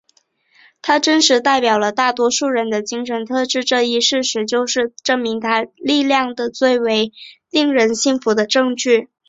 [0.81, 7.11] 他真实代表了大多数人的精神特质这一事实就是证明他力量的最为
[7.51, 9.09] 令人信服的证据。